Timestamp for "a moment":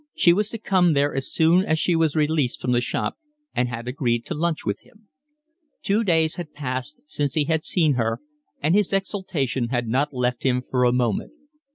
10.85-11.33